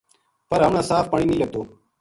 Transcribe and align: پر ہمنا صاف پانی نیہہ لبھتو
پر 0.49 0.59
ہمنا 0.65 0.81
صاف 0.89 1.05
پانی 1.11 1.25
نیہہ 1.27 1.39
لبھتو 1.41 1.61